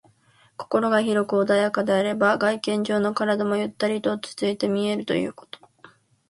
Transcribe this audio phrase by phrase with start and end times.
[0.57, 5.59] 心が広く穏やかであれば、外見上の体もゆったりと落ち着いて見えるということ。